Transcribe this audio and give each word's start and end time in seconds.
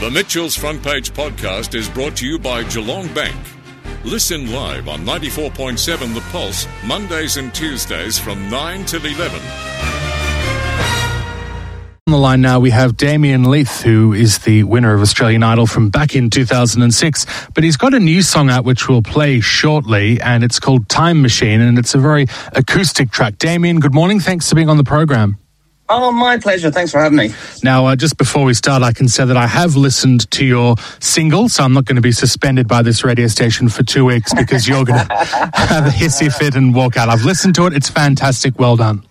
The 0.00 0.10
Mitchell's 0.10 0.56
Front 0.56 0.82
Page 0.82 1.12
podcast 1.12 1.74
is 1.74 1.86
brought 1.86 2.16
to 2.16 2.26
you 2.26 2.38
by 2.38 2.62
Geelong 2.62 3.12
Bank. 3.12 3.36
Listen 4.02 4.50
live 4.50 4.88
on 4.88 5.00
94.7 5.00 6.14
The 6.14 6.22
Pulse, 6.32 6.66
Mondays 6.86 7.36
and 7.36 7.54
Tuesdays 7.54 8.18
from 8.18 8.48
9 8.48 8.86
till 8.86 9.04
11. 9.04 9.38
On 12.06 12.12
the 12.12 12.16
line 12.16 12.40
now, 12.40 12.58
we 12.58 12.70
have 12.70 12.96
Damien 12.96 13.50
Leith, 13.50 13.82
who 13.82 14.14
is 14.14 14.38
the 14.38 14.64
winner 14.64 14.94
of 14.94 15.02
Australian 15.02 15.42
Idol 15.42 15.66
from 15.66 15.90
back 15.90 16.16
in 16.16 16.30
2006. 16.30 17.26
But 17.52 17.62
he's 17.62 17.76
got 17.76 17.92
a 17.92 18.00
new 18.00 18.22
song 18.22 18.48
out 18.48 18.64
which 18.64 18.88
we'll 18.88 19.02
play 19.02 19.40
shortly, 19.40 20.18
and 20.22 20.42
it's 20.42 20.58
called 20.58 20.88
Time 20.88 21.20
Machine, 21.20 21.60
and 21.60 21.78
it's 21.78 21.94
a 21.94 21.98
very 21.98 22.24
acoustic 22.54 23.10
track. 23.10 23.36
Damien, 23.36 23.80
good 23.80 23.92
morning. 23.92 24.18
Thanks 24.18 24.48
for 24.48 24.54
being 24.54 24.70
on 24.70 24.78
the 24.78 24.82
program. 24.82 25.39
Oh, 25.92 26.12
my 26.12 26.38
pleasure. 26.38 26.70
Thanks 26.70 26.92
for 26.92 27.00
having 27.00 27.18
me. 27.18 27.34
Now, 27.64 27.86
uh, 27.86 27.96
just 27.96 28.16
before 28.16 28.44
we 28.44 28.54
start, 28.54 28.84
I 28.84 28.92
can 28.92 29.08
say 29.08 29.24
that 29.24 29.36
I 29.36 29.48
have 29.48 29.74
listened 29.74 30.30
to 30.30 30.44
your 30.44 30.76
single, 31.00 31.48
so 31.48 31.64
I'm 31.64 31.72
not 31.72 31.84
going 31.84 31.96
to 31.96 32.02
be 32.02 32.12
suspended 32.12 32.68
by 32.68 32.82
this 32.82 33.02
radio 33.02 33.26
station 33.26 33.68
for 33.68 33.82
two 33.82 34.04
weeks 34.04 34.32
because 34.32 34.68
you're 34.68 34.84
going 34.84 35.04
to 35.08 35.14
have 35.52 35.86
a 35.86 35.90
hissy 35.90 36.32
fit 36.32 36.54
and 36.54 36.72
walk 36.76 36.96
out. 36.96 37.08
I've 37.08 37.24
listened 37.24 37.56
to 37.56 37.66
it. 37.66 37.72
It's 37.72 37.90
fantastic. 37.90 38.56
Well 38.56 38.76
done. 38.76 39.04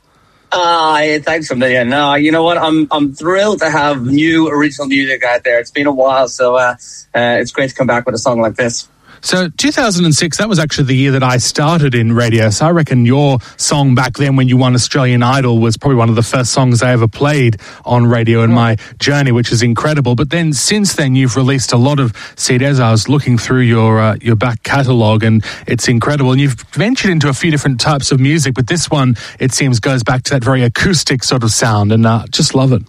Ah, 0.53 1.01
yeah, 1.01 1.19
thanks 1.19 1.51
a 1.51 1.55
million. 1.55 1.89
No, 1.89 2.15
you 2.15 2.31
know 2.31 2.43
what? 2.43 2.57
I'm 2.57 2.87
I'm 2.91 3.13
thrilled 3.13 3.59
to 3.59 3.69
have 3.69 4.03
new 4.05 4.49
original 4.49 4.87
music 4.87 5.23
out 5.23 5.43
there. 5.43 5.59
It's 5.59 5.69
been 5.69 5.85
a 5.85 5.91
while, 5.91 6.27
so 6.27 6.55
uh, 6.55 6.75
uh, 7.13 7.37
it's 7.39 7.51
great 7.51 7.69
to 7.69 7.75
come 7.75 7.87
back 7.87 8.05
with 8.05 8.15
a 8.15 8.17
song 8.17 8.41
like 8.41 8.55
this. 8.55 8.87
So 9.21 9.49
2006, 9.49 10.37
that 10.37 10.49
was 10.49 10.59
actually 10.59 10.85
the 10.85 10.95
year 10.95 11.11
that 11.11 11.23
I 11.23 11.37
started 11.37 11.93
in 11.93 12.13
radio. 12.13 12.49
So 12.49 12.67
I 12.67 12.71
reckon 12.71 13.05
your 13.05 13.39
song 13.57 13.95
back 13.95 14.13
then 14.13 14.35
when 14.35 14.47
you 14.47 14.57
won 14.57 14.75
Australian 14.75 15.23
Idol 15.23 15.59
was 15.59 15.77
probably 15.77 15.97
one 15.97 16.09
of 16.09 16.15
the 16.15 16.23
first 16.23 16.51
songs 16.51 16.81
I 16.81 16.91
ever 16.91 17.07
played 17.07 17.57
on 17.85 18.05
radio 18.07 18.43
in 18.43 18.51
my 18.51 18.77
journey, 18.99 19.31
which 19.31 19.51
is 19.51 19.61
incredible. 19.61 20.15
But 20.15 20.29
then 20.29 20.53
since 20.53 20.95
then, 20.95 21.15
you've 21.15 21.35
released 21.35 21.73
a 21.73 21.77
lot 21.77 21.99
of 21.99 22.13
CDs. 22.35 22.79
I 22.79 22.91
was 22.91 23.09
looking 23.09 23.37
through 23.37 23.61
your 23.61 23.99
uh, 23.99 24.17
your 24.21 24.35
back 24.35 24.63
catalogue 24.63 25.23
and 25.23 25.43
it's 25.67 25.87
incredible. 25.87 26.31
And 26.31 26.41
you've 26.41 26.59
ventured 26.73 27.11
into 27.11 27.29
a 27.29 27.33
few 27.33 27.51
different 27.51 27.79
types 27.79 28.11
of 28.11 28.19
music, 28.19 28.55
but 28.55 28.67
this 28.67 28.89
one, 28.89 29.15
it 29.39 29.51
seems, 29.51 29.79
goes 29.79 30.03
back 30.03 30.23
to 30.23 30.31
that 30.31 30.43
very 30.43 30.63
acoustic 30.63 31.23
sort 31.23 31.43
of 31.43 31.51
sound 31.51 31.91
and 31.91 32.05
uh, 32.05 32.25
just 32.29 32.55
love 32.55 32.71
it. 32.71 32.83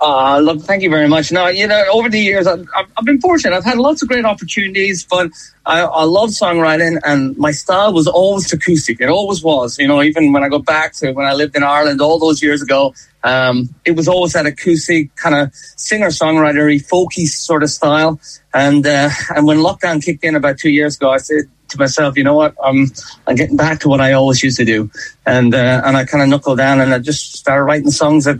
Uh, 0.00 0.38
look, 0.40 0.60
thank 0.60 0.82
you 0.82 0.90
very 0.90 1.08
much. 1.08 1.32
No, 1.32 1.48
you 1.48 1.66
know, 1.66 1.82
over 1.90 2.08
the 2.08 2.20
years, 2.20 2.46
I've, 2.46 2.66
I've 2.74 3.04
been 3.04 3.20
fortunate. 3.20 3.56
I've 3.56 3.64
had 3.64 3.78
lots 3.78 4.02
of 4.02 4.08
great 4.08 4.24
opportunities, 4.24 5.04
but 5.04 5.30
I, 5.64 5.80
I 5.80 6.04
love 6.04 6.30
songwriting, 6.30 6.98
and 7.04 7.36
my 7.38 7.50
style 7.50 7.92
was 7.92 8.06
always 8.06 8.52
acoustic. 8.52 9.00
It 9.00 9.08
always 9.08 9.42
was. 9.42 9.78
You 9.78 9.88
know, 9.88 10.02
even 10.02 10.32
when 10.32 10.44
I 10.44 10.48
go 10.48 10.58
back 10.58 10.92
to 10.94 11.12
when 11.12 11.24
I 11.24 11.32
lived 11.32 11.56
in 11.56 11.62
Ireland 11.62 12.02
all 12.02 12.18
those 12.18 12.42
years 12.42 12.60
ago, 12.60 12.94
um, 13.24 13.74
it 13.84 13.92
was 13.92 14.06
always 14.06 14.34
that 14.34 14.44
acoustic 14.44 15.14
kind 15.16 15.34
of 15.34 15.54
singer 15.54 16.08
songwritery, 16.08 16.86
folky 16.86 17.26
sort 17.26 17.62
of 17.62 17.70
style. 17.70 18.20
And 18.52 18.86
uh, 18.86 19.08
and 19.34 19.46
when 19.46 19.58
lockdown 19.58 20.04
kicked 20.04 20.24
in 20.24 20.34
about 20.34 20.58
two 20.58 20.70
years 20.70 20.96
ago, 20.96 21.10
I 21.10 21.18
said 21.18 21.44
to 21.68 21.78
myself, 21.78 22.18
you 22.18 22.24
know 22.24 22.34
what, 22.34 22.54
I'm 22.62 22.86
I'm 23.26 23.34
getting 23.34 23.56
back 23.56 23.80
to 23.80 23.88
what 23.88 24.02
I 24.02 24.12
always 24.12 24.42
used 24.42 24.58
to 24.58 24.64
do, 24.66 24.90
and 25.24 25.54
uh, 25.54 25.82
and 25.84 25.96
I 25.96 26.04
kind 26.04 26.22
of 26.22 26.28
knuckled 26.28 26.58
down 26.58 26.80
and 26.80 26.92
I 26.92 26.98
just 26.98 27.34
started 27.36 27.64
writing 27.64 27.90
songs 27.90 28.24
that 28.24 28.38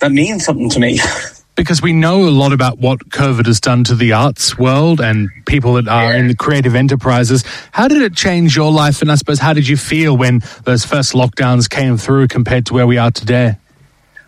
that 0.00 0.12
means 0.12 0.44
something 0.44 0.70
to 0.70 0.80
me. 0.80 1.00
Because 1.56 1.82
we 1.82 1.92
know 1.92 2.22
a 2.28 2.30
lot 2.30 2.52
about 2.52 2.78
what 2.78 3.00
COVID 3.08 3.46
has 3.46 3.58
done 3.58 3.82
to 3.82 3.96
the 3.96 4.12
arts 4.12 4.56
world 4.56 5.00
and 5.00 5.28
people 5.44 5.72
that 5.72 5.88
are 5.88 6.12
Yeah. 6.12 6.20
in 6.20 6.28
the 6.28 6.36
creative 6.36 6.76
enterprises. 6.76 7.42
How 7.72 7.88
did 7.88 8.00
it 8.00 8.14
change 8.14 8.54
your 8.54 8.70
life? 8.70 9.02
And 9.02 9.10
I 9.10 9.16
suppose, 9.16 9.40
how 9.40 9.54
did 9.54 9.66
you 9.66 9.76
feel 9.76 10.16
when 10.16 10.40
those 10.62 10.84
first 10.84 11.14
lockdowns 11.14 11.68
came 11.68 11.96
through 11.96 12.28
compared 12.28 12.64
to 12.66 12.74
where 12.74 12.86
we 12.86 12.96
are 12.96 13.10
today? 13.10 13.56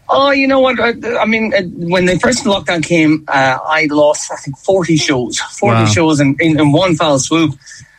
Oh, 0.09 0.33
you 0.33 0.49
know 0.49 0.59
what? 0.59 0.81
I, 0.81 0.95
I 1.21 1.25
mean, 1.25 1.55
uh, 1.55 1.63
when 1.87 2.07
the 2.07 2.19
first 2.19 2.43
lockdown 2.47 2.83
came, 2.85 3.25
uh, 3.29 3.59
I 3.65 3.87
lost, 3.93 4.33
I 4.33 4.35
think, 4.35 4.59
40 4.59 4.97
shows, 4.97 5.39
40 5.39 5.83
Wow. 5.83 5.87
shows 5.87 6.19
in, 6.19 6.35
in, 6.41 6.59
in 6.59 6.73
one 6.73 6.97
fell 6.97 7.21
swoop. 7.21 7.55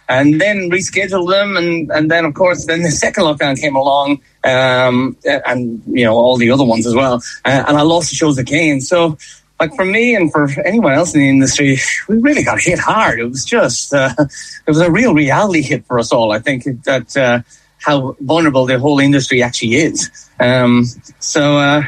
And 0.09 0.41
then 0.41 0.69
rescheduled 0.69 1.29
them. 1.31 1.55
And, 1.55 1.89
and 1.91 2.11
then, 2.11 2.25
of 2.25 2.33
course, 2.33 2.65
then 2.65 2.81
the 2.81 2.91
second 2.91 3.23
lockdown 3.23 3.57
came 3.57 3.77
along, 3.77 4.19
um, 4.43 5.15
and, 5.23 5.81
you 5.87 6.03
know, 6.03 6.15
all 6.15 6.37
the 6.37 6.51
other 6.51 6.63
ones 6.65 6.87
as 6.87 6.95
well. 6.95 7.15
Uh, 7.45 7.63
and 7.67 7.77
I 7.77 7.81
lost 7.81 8.09
the 8.09 8.15
shows 8.15 8.37
again. 8.37 8.81
So, 8.81 9.17
like, 9.59 9.75
for 9.75 9.85
me 9.85 10.15
and 10.15 10.31
for 10.31 10.49
anyone 10.65 10.93
else 10.93 11.13
in 11.13 11.19
the 11.21 11.29
industry, 11.29 11.77
we 12.07 12.17
really 12.17 12.43
got 12.43 12.59
hit 12.59 12.79
hard. 12.79 13.19
It 13.19 13.25
was 13.25 13.45
just, 13.45 13.93
uh, 13.93 14.13
it 14.17 14.67
was 14.67 14.79
a 14.79 14.89
real 14.89 15.13
reality 15.13 15.61
hit 15.61 15.85
for 15.85 15.99
us 15.99 16.11
all. 16.11 16.31
I 16.31 16.39
think 16.39 16.63
that, 16.83 17.15
uh, 17.15 17.41
how 17.77 18.15
vulnerable 18.19 18.65
the 18.65 18.79
whole 18.79 18.99
industry 18.99 19.41
actually 19.41 19.75
is. 19.75 20.09
Um, 20.39 20.85
so, 21.19 21.57
uh, 21.57 21.83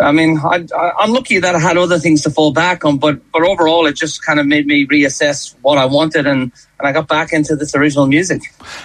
I 0.00 0.12
mean, 0.12 0.38
I, 0.38 0.66
I'm 0.98 1.12
lucky 1.12 1.38
that 1.40 1.54
I 1.54 1.58
had 1.58 1.76
other 1.76 1.98
things 1.98 2.22
to 2.22 2.30
fall 2.30 2.52
back 2.52 2.84
on, 2.84 2.98
but 2.98 3.20
but 3.32 3.42
overall, 3.42 3.86
it 3.86 3.96
just 3.96 4.24
kind 4.24 4.40
of 4.40 4.46
made 4.46 4.66
me 4.66 4.86
reassess 4.86 5.54
what 5.60 5.76
I 5.76 5.84
wanted, 5.84 6.26
and, 6.26 6.52
and 6.78 6.88
I 6.88 6.92
got 6.92 7.06
back 7.06 7.32
into 7.32 7.54
this 7.54 7.74
original 7.74 8.06
music. 8.06 8.42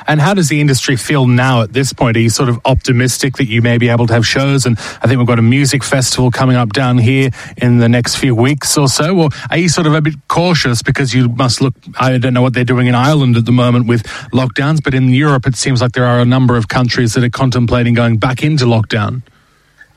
And 0.08 0.20
how 0.20 0.34
does 0.34 0.50
the 0.50 0.60
industry 0.60 0.98
feel 0.98 1.26
now 1.26 1.62
at 1.62 1.72
this 1.72 1.94
point? 1.94 2.18
Are 2.18 2.20
you 2.20 2.30
sort 2.30 2.50
of 2.50 2.60
optimistic 2.66 3.38
that 3.38 3.46
you 3.46 3.62
may 3.62 3.78
be 3.78 3.88
able 3.88 4.08
to 4.08 4.14
have 4.14 4.28
shows? 4.28 4.66
And 4.66 4.78
I 4.78 5.08
think 5.08 5.18
we've 5.18 5.28
got 5.28 5.40
a 5.40 5.44
music 5.44 5.84
festival 5.84 6.32
coming 6.32 6.58
up 6.58 6.74
down 6.74 6.98
here 6.98 7.30
in 7.58 7.78
the 7.78 7.88
next 7.88 8.18
few 8.18 8.36
weeks 8.36 8.78
or 8.78 8.90
so. 8.90 9.18
Or 9.18 9.30
are 9.50 9.58
you 9.58 9.70
sort 9.70 9.88
of 9.88 9.94
a 9.94 10.02
bit 10.02 10.16
cautious 10.28 10.84
because 10.84 11.14
you 11.14 11.30
must 11.30 11.62
look, 11.62 11.76
I 11.98 12.18
don't 12.18 12.34
know 12.34 12.42
what 12.42 12.54
they're 12.54 12.66
doing 12.66 12.88
in 12.88 12.96
Ireland 12.96 13.38
at 13.38 13.46
the 13.46 13.54
moment 13.54 13.88
with 13.88 14.04
lockdowns, 14.34 14.84
but 14.84 14.94
in 14.94 15.10
Europe, 15.10 15.48
it 15.48 15.56
seems 15.56 15.82
like 15.82 15.94
there 15.94 16.06
are 16.06 16.20
a 16.20 16.26
number 16.26 16.58
of 16.58 16.68
countries 16.68 17.14
that 17.14 17.24
are 17.24 17.30
contemplating 17.30 17.94
going 17.94 18.18
back 18.18 18.44
into 18.44 18.66
lockdown. 18.66 19.22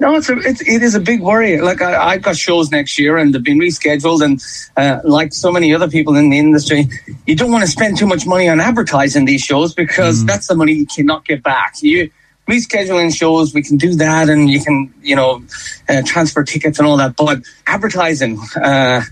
No, 0.00 0.14
it's 0.14 0.28
a 0.28 0.36
it's, 0.38 0.60
it 0.60 0.82
is 0.82 0.94
a 0.94 1.00
big 1.00 1.20
worry. 1.20 1.60
Like 1.60 1.82
I, 1.82 2.12
I've 2.12 2.22
got 2.22 2.36
shows 2.36 2.70
next 2.70 2.98
year, 2.98 3.16
and 3.16 3.34
they've 3.34 3.42
been 3.42 3.58
rescheduled, 3.58 4.22
and 4.22 4.40
uh, 4.76 5.00
like 5.02 5.32
so 5.32 5.50
many 5.50 5.74
other 5.74 5.88
people 5.88 6.16
in 6.16 6.30
the 6.30 6.38
industry, 6.38 6.88
you 7.26 7.34
don't 7.34 7.50
want 7.50 7.64
to 7.64 7.70
spend 7.70 7.98
too 7.98 8.06
much 8.06 8.24
money 8.24 8.48
on 8.48 8.60
advertising 8.60 9.24
these 9.24 9.42
shows 9.42 9.74
because 9.74 10.24
that's 10.24 10.46
the 10.46 10.54
money 10.54 10.72
you 10.74 10.86
cannot 10.86 11.24
get 11.24 11.42
back. 11.42 11.74
You 11.80 12.10
rescheduling 12.48 13.14
shows, 13.14 13.52
we 13.52 13.62
can 13.62 13.76
do 13.76 13.94
that, 13.96 14.28
and 14.28 14.48
you 14.48 14.62
can 14.62 14.94
you 15.02 15.16
know 15.16 15.42
uh, 15.88 16.02
transfer 16.06 16.44
tickets 16.44 16.78
and 16.78 16.86
all 16.86 16.96
that, 16.98 17.16
but 17.16 17.42
advertising. 17.66 18.38
Uh, 18.54 19.02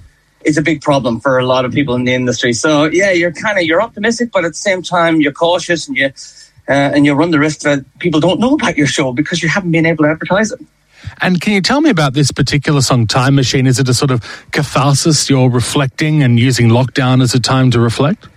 is 0.44 0.56
a 0.56 0.62
big 0.62 0.80
problem 0.80 1.18
for 1.18 1.40
a 1.40 1.44
lot 1.44 1.64
of 1.64 1.72
people 1.72 1.96
in 1.96 2.04
the 2.04 2.14
industry. 2.14 2.52
So 2.52 2.84
yeah, 2.84 3.10
you're 3.10 3.32
kind 3.32 3.58
of 3.58 3.64
you're 3.64 3.82
optimistic, 3.82 4.30
but 4.30 4.44
at 4.44 4.52
the 4.52 4.58
same 4.58 4.80
time 4.80 5.20
you're 5.20 5.32
cautious 5.32 5.88
and 5.88 5.96
you 5.96 6.12
uh, 6.68 6.72
and 6.94 7.04
you 7.04 7.14
run 7.14 7.32
the 7.32 7.38
risk 7.40 7.60
that 7.60 7.84
people 7.98 8.20
don't 8.20 8.38
know 8.38 8.54
about 8.54 8.76
your 8.76 8.86
show 8.86 9.12
because 9.12 9.42
you 9.42 9.48
haven't 9.48 9.72
been 9.72 9.86
able 9.86 10.04
to 10.04 10.10
advertise 10.10 10.52
it. 10.52 10.60
And 11.20 11.40
can 11.40 11.52
you 11.52 11.60
tell 11.60 11.80
me 11.80 11.90
about 11.90 12.14
this 12.14 12.30
particular 12.30 12.80
song, 12.80 13.06
Time 13.06 13.34
Machine? 13.34 13.66
Is 13.66 13.78
it 13.78 13.88
a 13.88 13.94
sort 13.94 14.10
of 14.10 14.22
catharsis 14.52 15.28
you're 15.30 15.50
reflecting 15.50 16.22
and 16.22 16.38
using 16.38 16.68
lockdown 16.68 17.22
as 17.22 17.34
a 17.34 17.40
time 17.40 17.70
to 17.72 17.80
reflect? 17.80 18.28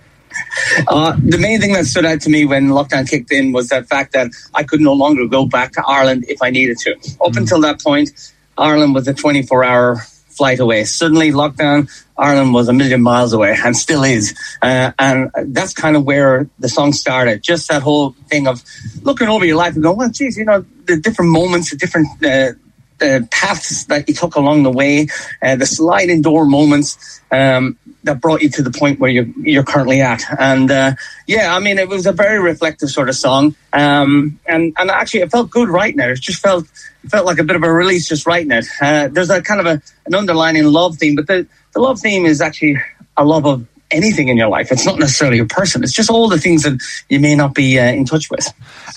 Uh, 0.88 1.14
the 1.24 1.38
main 1.38 1.60
thing 1.60 1.72
that 1.72 1.84
stood 1.84 2.04
out 2.04 2.20
to 2.20 2.30
me 2.30 2.44
when 2.44 2.68
lockdown 2.68 3.08
kicked 3.08 3.30
in 3.32 3.52
was 3.52 3.68
the 3.68 3.82
fact 3.84 4.12
that 4.12 4.30
I 4.54 4.62
could 4.62 4.80
no 4.80 4.92
longer 4.92 5.26
go 5.26 5.44
back 5.44 5.72
to 5.72 5.84
Ireland 5.86 6.24
if 6.28 6.40
I 6.40 6.50
needed 6.50 6.78
to. 6.78 6.92
Up 7.24 7.36
until 7.36 7.60
that 7.62 7.82
point, 7.82 8.10
Ireland 8.56 8.94
was 8.94 9.06
a 9.06 9.14
24 9.14 9.64
hour 9.64 9.96
flight 10.40 10.58
away. 10.58 10.84
Suddenly, 10.84 11.32
lockdown, 11.32 11.90
Ireland 12.16 12.54
was 12.54 12.68
a 12.68 12.72
million 12.72 13.02
miles 13.02 13.32
away 13.32 13.58
and 13.62 13.76
still 13.76 14.04
is. 14.04 14.34
Uh, 14.62 14.92
and 14.98 15.30
that's 15.48 15.74
kind 15.74 15.96
of 15.96 16.04
where 16.04 16.48
the 16.58 16.68
song 16.68 16.92
started. 16.92 17.42
Just 17.42 17.68
that 17.68 17.82
whole 17.82 18.12
thing 18.28 18.46
of 18.46 18.62
looking 19.02 19.28
over 19.28 19.44
your 19.44 19.56
life 19.56 19.74
and 19.74 19.82
going, 19.82 19.96
well, 19.96 20.10
geez, 20.10 20.36
you 20.36 20.44
know, 20.44 20.64
the 20.94 21.00
different 21.00 21.30
moments, 21.30 21.70
the 21.70 21.76
different. 21.76 22.08
Uh, 22.24 22.52
the 23.00 23.26
paths 23.30 23.86
that 23.86 24.06
you 24.08 24.14
took 24.14 24.36
along 24.36 24.62
the 24.62 24.70
way, 24.70 25.08
uh, 25.40 25.56
the 25.56 25.64
sliding 25.64 26.20
door 26.20 26.44
moments 26.44 27.20
um, 27.30 27.78
that 28.04 28.20
brought 28.20 28.42
you 28.42 28.50
to 28.50 28.62
the 28.62 28.70
point 28.70 29.00
where 29.00 29.10
you're, 29.10 29.26
you're 29.38 29.64
currently 29.64 30.00
at. 30.00 30.22
And 30.38 30.70
uh, 30.70 30.92
yeah, 31.26 31.56
I 31.56 31.60
mean, 31.60 31.78
it 31.78 31.88
was 31.88 32.06
a 32.06 32.12
very 32.12 32.38
reflective 32.38 32.90
sort 32.90 33.08
of 33.08 33.16
song. 33.16 33.54
Um, 33.72 34.38
and, 34.46 34.74
and 34.78 34.90
actually, 34.90 35.20
it 35.20 35.30
felt 35.30 35.50
good 35.50 35.68
right 35.68 35.96
now. 35.96 36.08
It 36.08 36.20
just 36.20 36.40
felt 36.40 36.66
felt 37.08 37.24
like 37.24 37.38
a 37.38 37.44
bit 37.44 37.56
of 37.56 37.62
a 37.62 37.72
release 37.72 38.06
just 38.06 38.26
writing 38.26 38.52
it. 38.52 38.66
Uh, 38.80 39.08
there's 39.08 39.30
a 39.30 39.40
kind 39.40 39.60
of 39.60 39.66
a, 39.66 39.82
an 40.04 40.14
underlining 40.14 40.64
love 40.64 40.96
theme, 40.96 41.16
but 41.16 41.26
the, 41.26 41.46
the 41.72 41.80
love 41.80 41.98
theme 41.98 42.26
is 42.26 42.42
actually 42.42 42.78
a 43.16 43.24
love 43.24 43.46
of 43.46 43.66
anything 43.90 44.28
in 44.28 44.36
your 44.36 44.48
life. 44.48 44.70
It's 44.70 44.86
not 44.86 44.98
necessarily 44.98 45.38
a 45.38 45.46
person. 45.46 45.82
It's 45.82 45.92
just 45.92 46.10
all 46.10 46.28
the 46.28 46.38
things 46.38 46.62
that 46.62 46.80
you 47.08 47.20
may 47.20 47.34
not 47.34 47.54
be 47.54 47.78
uh, 47.78 47.84
in 47.84 48.04
touch 48.04 48.30
with. 48.30 48.46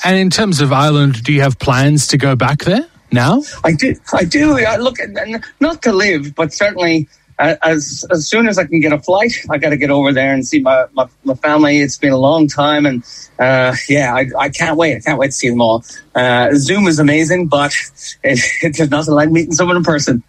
And 0.03 0.17
in 0.17 0.29
terms 0.29 0.61
of 0.61 0.71
Ireland, 0.71 1.23
do 1.23 1.33
you 1.33 1.41
have 1.41 1.59
plans 1.59 2.07
to 2.07 2.17
go 2.17 2.35
back 2.35 2.59
there 2.59 2.85
now? 3.11 3.43
I 3.63 3.73
do. 3.73 3.95
I 4.13 4.23
do. 4.23 4.57
I 4.57 4.77
look, 4.77 4.97
not 5.59 5.81
to 5.83 5.93
live, 5.93 6.35
but 6.35 6.53
certainly 6.53 7.07
uh, 7.39 7.55
as 7.63 8.05
as 8.11 8.27
soon 8.27 8.47
as 8.47 8.57
I 8.57 8.65
can 8.65 8.79
get 8.79 8.93
a 8.93 8.99
flight, 8.99 9.33
I 9.49 9.57
got 9.57 9.69
to 9.69 9.77
get 9.77 9.89
over 9.89 10.13
there 10.13 10.33
and 10.33 10.45
see 10.45 10.61
my, 10.61 10.85
my, 10.93 11.07
my 11.23 11.33
family. 11.35 11.79
It's 11.79 11.97
been 11.97 12.13
a 12.13 12.17
long 12.17 12.47
time, 12.47 12.85
and 12.85 13.03
uh, 13.39 13.75
yeah, 13.89 14.13
I, 14.13 14.27
I 14.37 14.49
can't 14.49 14.77
wait. 14.77 14.97
I 14.97 14.99
can't 14.99 15.19
wait 15.19 15.27
to 15.27 15.33
see 15.33 15.49
them 15.49 15.61
all. 15.61 15.83
Uh, 16.13 16.49
Zoom 16.53 16.87
is 16.87 16.99
amazing, 16.99 17.47
but 17.47 17.73
it, 18.23 18.39
it 18.61 18.75
does 18.75 18.89
nothing 18.89 19.13
like 19.13 19.31
meeting 19.31 19.53
someone 19.53 19.77
in 19.77 19.83
person. 19.83 20.23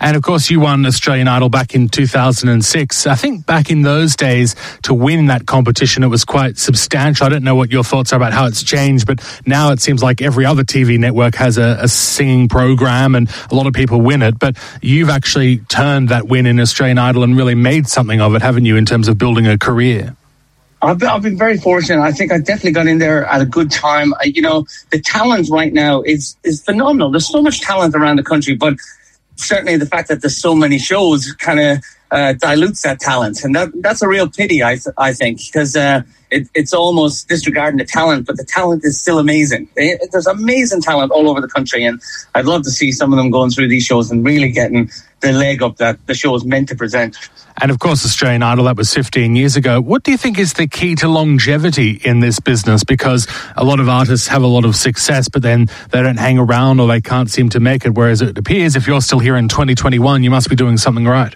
And 0.00 0.16
of 0.16 0.22
course, 0.22 0.50
you 0.50 0.60
won 0.60 0.86
Australian 0.86 1.28
Idol 1.28 1.48
back 1.48 1.74
in 1.74 1.88
2006. 1.88 3.06
I 3.06 3.14
think 3.14 3.46
back 3.46 3.70
in 3.70 3.82
those 3.82 4.16
days, 4.16 4.54
to 4.82 4.94
win 4.94 5.26
that 5.26 5.46
competition, 5.46 6.02
it 6.02 6.08
was 6.08 6.24
quite 6.24 6.58
substantial. 6.58 7.26
I 7.26 7.28
don't 7.28 7.44
know 7.44 7.54
what 7.54 7.70
your 7.70 7.84
thoughts 7.84 8.12
are 8.12 8.16
about 8.16 8.32
how 8.32 8.46
it's 8.46 8.62
changed, 8.62 9.06
but 9.06 9.20
now 9.46 9.70
it 9.72 9.80
seems 9.80 10.02
like 10.02 10.22
every 10.22 10.44
other 10.44 10.64
TV 10.64 10.98
network 10.98 11.34
has 11.36 11.58
a, 11.58 11.78
a 11.80 11.88
singing 11.88 12.48
program 12.48 13.14
and 13.14 13.30
a 13.50 13.54
lot 13.54 13.66
of 13.66 13.72
people 13.72 14.00
win 14.00 14.22
it. 14.22 14.38
But 14.38 14.56
you've 14.82 15.10
actually 15.10 15.58
turned 15.58 16.08
that 16.10 16.28
win 16.28 16.46
in 16.46 16.60
Australian 16.60 16.98
Idol 16.98 17.22
and 17.24 17.36
really 17.36 17.54
made 17.54 17.88
something 17.88 18.20
of 18.20 18.34
it, 18.34 18.42
haven't 18.42 18.64
you, 18.64 18.76
in 18.76 18.86
terms 18.86 19.08
of 19.08 19.18
building 19.18 19.46
a 19.46 19.58
career? 19.58 20.16
I've 20.82 20.98
been, 20.98 21.08
I've 21.08 21.22
been 21.22 21.38
very 21.38 21.56
fortunate. 21.56 22.02
I 22.02 22.12
think 22.12 22.32
I 22.32 22.38
definitely 22.38 22.72
got 22.72 22.86
in 22.86 22.98
there 22.98 23.24
at 23.24 23.40
a 23.40 23.46
good 23.46 23.70
time. 23.70 24.12
I, 24.20 24.24
you 24.24 24.42
know, 24.42 24.66
the 24.90 25.00
talent 25.00 25.48
right 25.50 25.72
now 25.72 26.02
is 26.02 26.36
is 26.44 26.62
phenomenal. 26.62 27.10
There's 27.10 27.28
so 27.28 27.42
much 27.42 27.60
talent 27.60 27.94
around 27.94 28.16
the 28.16 28.22
country, 28.22 28.54
but 28.54 28.76
certainly 29.36 29.76
the 29.76 29.86
fact 29.86 30.08
that 30.08 30.20
there's 30.20 30.36
so 30.36 30.54
many 30.54 30.78
shows 30.78 31.32
kind 31.34 31.60
of 31.60 31.84
uh, 32.10 32.32
dilutes 32.34 32.82
that 32.82 33.00
talent, 33.00 33.42
and 33.44 33.54
that 33.54 33.70
that's 33.76 34.02
a 34.02 34.08
real 34.08 34.28
pity. 34.28 34.62
I 34.62 34.76
th- 34.76 34.94
I 34.96 35.12
think 35.12 35.40
because 35.44 35.74
uh, 35.76 36.02
it, 36.30 36.48
it's 36.54 36.72
almost 36.72 37.28
disregarding 37.28 37.78
the 37.78 37.84
talent, 37.84 38.26
but 38.26 38.36
the 38.36 38.44
talent 38.44 38.84
is 38.84 39.00
still 39.00 39.18
amazing. 39.18 39.68
There's 39.74 40.26
amazing 40.26 40.82
talent 40.82 41.12
all 41.12 41.28
over 41.28 41.40
the 41.40 41.48
country, 41.48 41.84
and 41.84 42.00
I'd 42.34 42.46
love 42.46 42.62
to 42.62 42.70
see 42.70 42.92
some 42.92 43.12
of 43.12 43.16
them 43.16 43.30
going 43.30 43.50
through 43.50 43.68
these 43.68 43.84
shows 43.84 44.10
and 44.10 44.24
really 44.24 44.50
getting 44.50 44.90
the 45.20 45.32
leg 45.32 45.62
up 45.62 45.76
that 45.76 46.04
the 46.06 46.14
show 46.14 46.34
is 46.34 46.44
meant 46.44 46.68
to 46.68 46.76
present. 46.76 47.16
And 47.58 47.70
of 47.70 47.78
course, 47.78 48.04
Australian 48.04 48.42
Idol, 48.42 48.64
that 48.64 48.76
was 48.76 48.92
15 48.92 49.34
years 49.34 49.56
ago. 49.56 49.80
What 49.80 50.02
do 50.02 50.10
you 50.10 50.18
think 50.18 50.38
is 50.38 50.52
the 50.52 50.66
key 50.66 50.94
to 50.96 51.08
longevity 51.08 51.92
in 51.92 52.20
this 52.20 52.38
business? 52.38 52.84
Because 52.84 53.26
a 53.56 53.64
lot 53.64 53.80
of 53.80 53.88
artists 53.88 54.28
have 54.28 54.42
a 54.42 54.46
lot 54.46 54.66
of 54.66 54.76
success, 54.76 55.28
but 55.28 55.42
then 55.42 55.68
they 55.90 56.02
don't 56.02 56.18
hang 56.18 56.38
around 56.38 56.80
or 56.80 56.86
they 56.86 57.00
can't 57.00 57.30
seem 57.30 57.48
to 57.50 57.60
make 57.60 57.86
it. 57.86 57.94
Whereas 57.94 58.20
it 58.20 58.36
appears 58.36 58.76
if 58.76 58.86
you're 58.86 59.00
still 59.00 59.20
here 59.20 59.36
in 59.36 59.48
2021, 59.48 60.22
you 60.22 60.30
must 60.30 60.50
be 60.50 60.56
doing 60.56 60.76
something 60.76 61.06
right. 61.06 61.34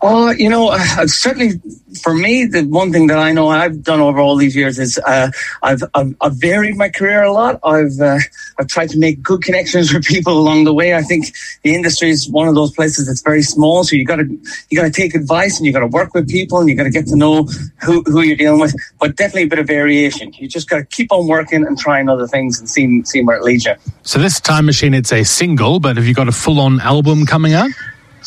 Oh, 0.00 0.30
you 0.30 0.48
know, 0.48 0.68
uh, 0.68 1.06
certainly 1.08 1.60
for 2.02 2.14
me, 2.14 2.44
the 2.44 2.62
one 2.62 2.92
thing 2.92 3.08
that 3.08 3.18
I 3.18 3.32
know 3.32 3.48
I've 3.48 3.82
done 3.82 3.98
over 3.98 4.20
all 4.20 4.36
these 4.36 4.54
years 4.54 4.78
is 4.78 4.96
uh, 5.04 5.30
I've, 5.62 5.82
I've, 5.94 6.14
I've 6.20 6.34
varied 6.34 6.76
my 6.76 6.88
career 6.88 7.24
a 7.24 7.32
lot. 7.32 7.58
I've 7.64 7.98
uh, 8.00 8.18
I've 8.60 8.68
tried 8.68 8.90
to 8.90 8.98
make 8.98 9.22
good 9.22 9.42
connections 9.42 9.92
with 9.94 10.04
people 10.04 10.38
along 10.38 10.64
the 10.64 10.72
way. 10.72 10.94
I 10.94 11.02
think 11.02 11.34
the 11.62 11.74
industry 11.74 12.10
is 12.10 12.30
one 12.30 12.46
of 12.46 12.54
those 12.54 12.72
places 12.72 13.08
that's 13.08 13.22
very 13.22 13.42
small, 13.42 13.82
so 13.82 13.96
you 13.96 14.04
got 14.04 14.16
to 14.16 14.24
you 14.70 14.78
got 14.78 14.84
to 14.84 14.90
take 14.90 15.16
advice 15.16 15.58
and 15.58 15.66
you 15.66 15.72
got 15.72 15.80
to 15.80 15.88
work 15.88 16.14
with 16.14 16.28
people 16.28 16.60
and 16.60 16.68
you 16.68 16.76
got 16.76 16.84
to 16.84 16.90
get 16.90 17.08
to 17.08 17.16
know 17.16 17.44
who 17.82 18.02
who 18.02 18.22
you're 18.22 18.36
dealing 18.36 18.60
with. 18.60 18.76
But 19.00 19.16
definitely 19.16 19.44
a 19.44 19.48
bit 19.48 19.58
of 19.58 19.66
variation. 19.66 20.32
You 20.34 20.48
just 20.48 20.70
got 20.70 20.76
to 20.76 20.84
keep 20.84 21.10
on 21.10 21.26
working 21.26 21.66
and 21.66 21.76
trying 21.76 22.08
other 22.08 22.28
things 22.28 22.60
and 22.60 22.70
seeing 22.70 23.04
seeing 23.04 23.26
where 23.26 23.36
it 23.36 23.42
leads 23.42 23.64
you. 23.64 23.74
So 24.04 24.20
this 24.20 24.38
time 24.38 24.66
machine, 24.66 24.94
it's 24.94 25.12
a 25.12 25.24
single, 25.24 25.80
but 25.80 25.96
have 25.96 26.06
you 26.06 26.14
got 26.14 26.28
a 26.28 26.32
full 26.32 26.60
on 26.60 26.80
album 26.80 27.26
coming 27.26 27.54
out? 27.54 27.70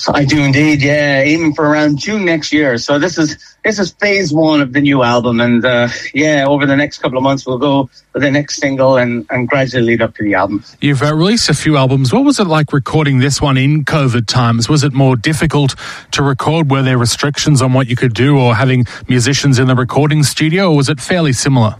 I 0.07 0.25
do 0.25 0.41
indeed, 0.41 0.81
yeah. 0.81 1.21
Aiming 1.21 1.53
for 1.53 1.67
around 1.67 1.97
June 1.97 2.25
next 2.25 2.51
year. 2.51 2.77
So 2.77 2.97
this 2.97 3.17
is 3.17 3.37
this 3.63 3.77
is 3.77 3.91
phase 3.91 4.33
one 4.33 4.61
of 4.61 4.73
the 4.73 4.81
new 4.81 5.03
album, 5.03 5.39
and 5.39 5.63
uh, 5.63 5.89
yeah, 6.13 6.45
over 6.47 6.65
the 6.65 6.75
next 6.75 6.99
couple 6.99 7.17
of 7.17 7.23
months 7.23 7.45
we'll 7.45 7.57
go 7.57 7.89
for 8.11 8.19
the 8.19 8.31
next 8.31 8.57
single 8.57 8.97
and, 8.97 9.25
and 9.29 9.47
gradually 9.47 9.83
lead 9.83 10.01
up 10.01 10.15
to 10.15 10.23
the 10.23 10.33
album. 10.33 10.63
You've 10.79 11.03
uh, 11.03 11.13
released 11.13 11.49
a 11.49 11.53
few 11.53 11.77
albums. 11.77 12.13
What 12.13 12.23
was 12.23 12.39
it 12.39 12.47
like 12.47 12.73
recording 12.73 13.19
this 13.19 13.41
one 13.41 13.57
in 13.57 13.85
COVID 13.85 14.27
times? 14.27 14.69
Was 14.69 14.83
it 14.83 14.93
more 14.93 15.15
difficult 15.15 15.75
to 16.11 16.23
record? 16.23 16.71
Were 16.71 16.81
there 16.81 16.97
restrictions 16.97 17.61
on 17.61 17.73
what 17.73 17.87
you 17.87 17.95
could 17.95 18.13
do, 18.13 18.37
or 18.37 18.55
having 18.55 18.85
musicians 19.07 19.59
in 19.59 19.67
the 19.67 19.75
recording 19.75 20.23
studio, 20.23 20.71
or 20.71 20.77
was 20.77 20.89
it 20.89 20.99
fairly 20.99 21.33
similar? 21.33 21.75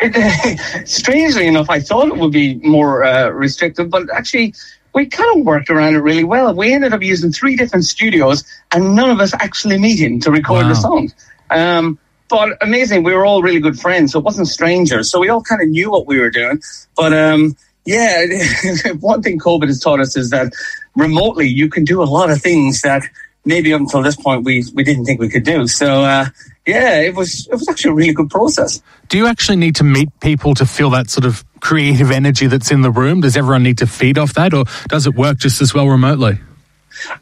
It, 0.00 0.88
strangely 0.88 1.46
enough, 1.46 1.70
I 1.70 1.80
thought 1.80 2.08
it 2.08 2.16
would 2.16 2.32
be 2.32 2.56
more 2.56 3.04
uh, 3.04 3.30
restrictive, 3.30 3.90
but 3.90 4.08
actually 4.14 4.54
we 4.96 5.04
kind 5.04 5.38
of 5.38 5.44
worked 5.44 5.68
around 5.68 5.94
it 5.94 5.98
really 5.98 6.24
well. 6.24 6.54
We 6.54 6.72
ended 6.72 6.94
up 6.94 7.02
using 7.02 7.30
three 7.30 7.54
different 7.54 7.84
studios 7.84 8.42
and 8.72 8.94
none 8.94 9.10
of 9.10 9.20
us 9.20 9.34
actually 9.34 9.76
meeting 9.78 10.20
to 10.20 10.30
record 10.30 10.62
wow. 10.62 10.68
the 10.70 10.74
songs. 10.74 11.14
Um, 11.50 11.98
but 12.28 12.56
amazing, 12.62 13.02
we 13.04 13.12
were 13.12 13.26
all 13.26 13.42
really 13.42 13.60
good 13.60 13.78
friends, 13.78 14.12
so 14.12 14.20
it 14.20 14.24
wasn't 14.24 14.48
strangers. 14.48 15.10
So 15.10 15.20
we 15.20 15.28
all 15.28 15.42
kind 15.42 15.60
of 15.60 15.68
knew 15.68 15.90
what 15.90 16.06
we 16.06 16.18
were 16.18 16.30
doing. 16.30 16.62
But 16.96 17.12
um, 17.12 17.56
yeah, 17.84 18.24
one 19.00 19.20
thing 19.20 19.38
COVID 19.38 19.66
has 19.66 19.80
taught 19.80 20.00
us 20.00 20.16
is 20.16 20.30
that 20.30 20.54
remotely 20.96 21.46
you 21.46 21.68
can 21.68 21.84
do 21.84 22.02
a 22.02 22.08
lot 22.08 22.30
of 22.30 22.40
things 22.40 22.80
that 22.80 23.02
maybe 23.44 23.74
up 23.74 23.80
until 23.82 24.02
this 24.02 24.16
point 24.16 24.44
we, 24.44 24.64
we 24.72 24.82
didn't 24.82 25.04
think 25.04 25.20
we 25.20 25.28
could 25.28 25.44
do. 25.44 25.68
So 25.68 26.04
uh, 26.04 26.26
yeah, 26.66 27.02
it 27.02 27.14
was 27.14 27.46
it 27.48 27.52
was 27.52 27.68
actually 27.68 27.90
a 27.90 27.94
really 27.94 28.14
good 28.14 28.30
process. 28.30 28.82
Do 29.08 29.18
you 29.18 29.26
actually 29.26 29.56
need 29.56 29.76
to 29.76 29.84
meet 29.84 30.08
people 30.20 30.54
to 30.54 30.64
feel 30.64 30.88
that 30.90 31.10
sort 31.10 31.26
of 31.26 31.44
creative 31.60 32.10
energy 32.10 32.46
that's 32.46 32.70
in 32.70 32.82
the 32.82 32.90
room? 32.90 33.20
Does 33.20 33.36
everyone 33.36 33.62
need 33.62 33.78
to 33.78 33.86
feed 33.86 34.18
off 34.18 34.34
that, 34.34 34.54
or 34.54 34.64
does 34.88 35.06
it 35.06 35.14
work 35.14 35.38
just 35.38 35.60
as 35.60 35.74
well 35.74 35.88
remotely? 35.88 36.38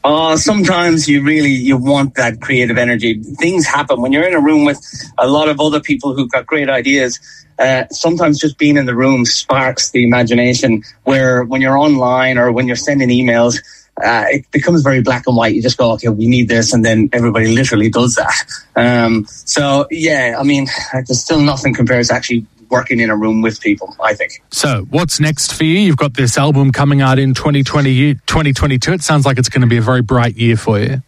Uh, 0.02 0.36
sometimes 0.36 1.08
you 1.08 1.22
really 1.22 1.50
you 1.50 1.76
want 1.76 2.14
that 2.14 2.40
creative 2.40 2.78
energy. 2.78 3.20
Things 3.38 3.66
happen 3.66 4.00
when 4.00 4.12
you're 4.12 4.26
in 4.26 4.34
a 4.34 4.40
room 4.40 4.64
with 4.64 4.80
a 5.18 5.26
lot 5.26 5.48
of 5.48 5.60
other 5.60 5.80
people 5.80 6.14
who've 6.14 6.30
got 6.30 6.46
great 6.46 6.68
ideas. 6.68 7.18
Uh, 7.58 7.84
sometimes 7.90 8.38
just 8.38 8.58
being 8.58 8.76
in 8.76 8.86
the 8.86 8.94
room 8.94 9.24
sparks 9.24 9.90
the 9.90 10.04
imagination. 10.04 10.82
Where 11.04 11.44
when 11.44 11.60
you're 11.60 11.78
online 11.78 12.38
or 12.38 12.52
when 12.52 12.66
you're 12.66 12.76
sending 12.76 13.08
emails, 13.08 13.58
uh, 14.02 14.24
it 14.28 14.50
becomes 14.50 14.82
very 14.82 15.02
black 15.02 15.24
and 15.26 15.36
white. 15.36 15.54
You 15.54 15.62
just 15.62 15.78
go, 15.78 15.92
okay, 15.92 16.08
we 16.08 16.26
need 16.26 16.48
this, 16.48 16.72
and 16.72 16.84
then 16.84 17.08
everybody 17.12 17.48
literally 17.48 17.90
does 17.90 18.14
that. 18.16 18.34
Um, 18.76 19.24
so 19.26 19.86
yeah, 19.90 20.36
I 20.38 20.42
mean, 20.42 20.66
there's 20.92 21.20
still 21.20 21.40
nothing 21.40 21.74
compares 21.74 22.08
to 22.08 22.14
actually 22.14 22.46
working 22.70 23.00
in 23.00 23.10
a 23.10 23.16
room 23.16 23.42
with 23.42 23.60
people, 23.60 23.94
I 24.02 24.14
think. 24.14 24.42
So, 24.50 24.86
what's 24.90 25.20
next 25.20 25.54
for 25.54 25.64
you? 25.64 25.78
You've 25.78 25.96
got 25.96 26.14
this 26.14 26.38
album 26.38 26.72
coming 26.72 27.00
out 27.00 27.18
in 27.18 27.34
2020, 27.34 28.14
2022. 28.14 28.92
It 28.92 29.02
sounds 29.02 29.26
like 29.26 29.38
it's 29.38 29.48
going 29.48 29.62
to 29.62 29.66
be 29.66 29.76
a 29.76 29.82
very 29.82 30.02
bright 30.02 30.36
year 30.36 30.56
for 30.56 30.78
you. 30.78 31.02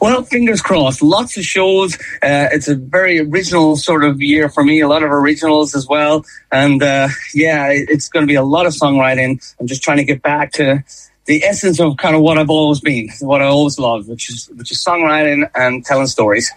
Well, 0.00 0.22
fingers 0.22 0.60
crossed. 0.60 1.02
Lots 1.02 1.36
of 1.36 1.44
shows. 1.44 1.94
Uh, 2.22 2.48
it's 2.52 2.68
a 2.68 2.74
very 2.74 3.20
original 3.20 3.76
sort 3.76 4.04
of 4.04 4.20
year 4.20 4.48
for 4.48 4.64
me. 4.64 4.80
A 4.80 4.88
lot 4.88 5.02
of 5.02 5.10
originals 5.10 5.74
as 5.74 5.86
well. 5.86 6.24
And 6.52 6.82
uh, 6.82 7.08
yeah, 7.34 7.68
it's 7.70 8.08
going 8.08 8.24
to 8.24 8.26
be 8.26 8.34
a 8.34 8.42
lot 8.42 8.66
of 8.66 8.74
songwriting. 8.74 9.40
I'm 9.58 9.66
just 9.66 9.82
trying 9.82 9.98
to 9.98 10.04
get 10.04 10.22
back 10.22 10.52
to 10.52 10.84
the 11.26 11.42
essence 11.44 11.80
of 11.80 11.96
kind 11.96 12.14
of 12.14 12.22
what 12.22 12.38
I've 12.38 12.50
always 12.50 12.80
been, 12.80 13.08
what 13.20 13.40
I 13.40 13.46
always 13.46 13.78
loved, 13.78 14.08
which 14.08 14.30
is 14.30 14.48
which 14.54 14.70
is 14.70 14.84
songwriting 14.84 15.48
and 15.54 15.84
telling 15.84 16.06
stories. 16.06 16.50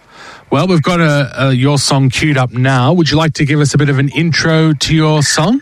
Well, 0.50 0.68
we've 0.68 0.82
got 0.82 1.00
a, 1.00 1.48
a, 1.48 1.54
your 1.54 1.78
song 1.78 2.10
queued 2.10 2.38
up 2.38 2.52
now. 2.52 2.94
Would 2.94 3.12
you 3.12 3.18
like 3.18 3.34
to 3.34 3.46
give 3.46 3.60
us 3.60 3.74
a 3.74 3.78
bit 3.78 3.90
of 3.90 4.00
an 4.00 4.10
intro 4.10 4.74
to 4.74 4.96
your 4.96 5.22
song? 5.22 5.62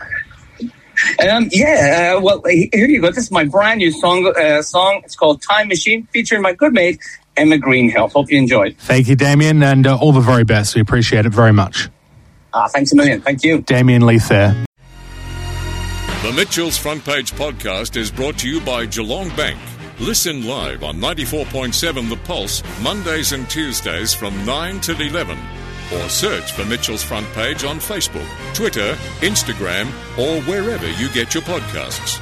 Um, 1.28 1.50
yeah, 1.52 2.16
uh, 2.16 2.22
well, 2.22 2.42
here 2.46 2.88
you 2.88 3.02
go. 3.02 3.10
This 3.12 3.26
is 3.26 3.32
my 3.32 3.44
brand 3.44 3.80
new 3.80 3.92
song. 3.92 4.34
Uh, 4.38 4.62
song. 4.62 5.02
It's 5.04 5.16
called 5.16 5.42
"Time 5.42 5.68
Machine," 5.68 6.08
featuring 6.12 6.42
my 6.42 6.54
good 6.54 6.74
mate 6.74 7.00
Emma 7.38 7.58
Greenhill. 7.58 8.08
Hope 8.08 8.32
you 8.32 8.38
enjoyed. 8.38 8.78
Thank 8.78 9.08
you, 9.08 9.16
Damien, 9.16 9.62
and 9.62 9.86
uh, 9.86 9.98
all 9.98 10.12
the 10.12 10.22
very 10.22 10.44
best. 10.44 10.76
We 10.76 10.82
appreciate 10.82 11.26
it 11.26 11.34
very 11.34 11.54
much. 11.54 11.90
Ah, 12.54 12.68
thanks 12.70 12.94
a 12.94 12.96
million. 12.96 13.22
Thank 13.22 13.44
you, 13.44 13.62
Damien 13.62 14.06
Leith. 14.06 14.30
There. 14.30 14.66
The 16.26 16.34
Mitchell's 16.34 16.76
Front 16.76 17.06
Page 17.06 17.34
podcast 17.34 17.96
is 17.96 18.10
brought 18.10 18.40
to 18.40 18.50
you 18.50 18.60
by 18.60 18.88
Geelong 18.88 19.30
Bank. 19.36 19.60
Listen 20.00 20.44
live 20.44 20.84
on 20.84 20.96
94.7 20.96 22.10
The 22.10 22.16
Pulse, 22.16 22.64
Mondays 22.82 23.32
and 23.32 23.48
Tuesdays 23.48 24.12
from 24.12 24.44
9 24.44 24.80
till 24.80 25.00
11. 25.00 25.38
Or 25.94 26.10
search 26.10 26.52
for 26.54 26.66
Mitchell's 26.66 27.04
Front 27.04 27.28
Page 27.34 27.64
on 27.64 27.78
Facebook, 27.78 28.28
Twitter, 28.56 28.98
Instagram, 29.22 29.86
or 30.18 30.42
wherever 30.50 30.90
you 30.94 31.10
get 31.10 31.36
your 31.36 31.44
podcasts. 31.44 32.20